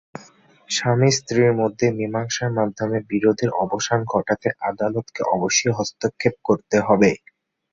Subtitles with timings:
[0.69, 7.11] স্বামী -স্ত্রীর মধ্যে মীমাংসার মাধ্যমে বিরোধের অবসান ঘটাতে আদালতকে অবশ্যই হস্তক্ষেপ করতে হবে।